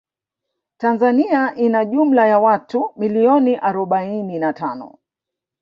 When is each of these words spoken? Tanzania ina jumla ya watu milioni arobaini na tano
Tanzania 0.77 1.55
ina 1.55 1.85
jumla 1.85 2.27
ya 2.27 2.39
watu 2.39 2.91
milioni 2.97 3.55
arobaini 3.55 4.39
na 4.39 4.53
tano 4.53 4.95